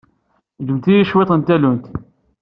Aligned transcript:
Ǧǧemt-iyi 0.61 1.03
cwiṭ 1.09 1.31
n 1.33 1.41
tallunt. 1.41 1.85